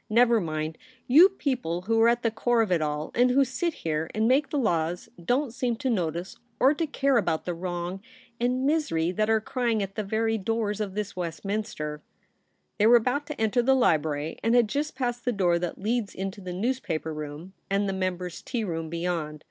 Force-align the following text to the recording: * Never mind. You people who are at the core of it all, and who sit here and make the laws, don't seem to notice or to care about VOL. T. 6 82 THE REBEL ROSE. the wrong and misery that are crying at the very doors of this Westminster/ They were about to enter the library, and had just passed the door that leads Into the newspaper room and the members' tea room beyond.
* 0.00 0.08
Never 0.08 0.40
mind. 0.40 0.78
You 1.08 1.28
people 1.28 1.80
who 1.82 2.00
are 2.00 2.08
at 2.08 2.22
the 2.22 2.30
core 2.30 2.62
of 2.62 2.70
it 2.70 2.80
all, 2.80 3.10
and 3.12 3.28
who 3.28 3.44
sit 3.44 3.74
here 3.74 4.08
and 4.14 4.28
make 4.28 4.50
the 4.50 4.56
laws, 4.56 5.08
don't 5.20 5.52
seem 5.52 5.74
to 5.78 5.90
notice 5.90 6.36
or 6.60 6.74
to 6.74 6.86
care 6.86 7.16
about 7.16 7.44
VOL. 7.44 7.54
T. 7.54 7.58
6 7.58 7.58
82 7.58 7.58
THE 7.58 7.60
REBEL 7.60 7.68
ROSE. 7.68 7.90
the 7.90 7.90
wrong 8.44 8.58
and 8.58 8.66
misery 8.66 9.10
that 9.10 9.28
are 9.30 9.40
crying 9.40 9.82
at 9.82 9.96
the 9.96 10.04
very 10.04 10.38
doors 10.38 10.80
of 10.80 10.94
this 10.94 11.16
Westminster/ 11.16 12.02
They 12.78 12.86
were 12.86 12.94
about 12.94 13.26
to 13.26 13.40
enter 13.40 13.62
the 13.62 13.74
library, 13.74 14.38
and 14.44 14.54
had 14.54 14.68
just 14.68 14.94
passed 14.94 15.24
the 15.24 15.32
door 15.32 15.58
that 15.58 15.82
leads 15.82 16.14
Into 16.14 16.40
the 16.40 16.52
newspaper 16.52 17.12
room 17.12 17.54
and 17.68 17.88
the 17.88 17.92
members' 17.92 18.42
tea 18.42 18.62
room 18.62 18.90
beyond. 18.90 19.42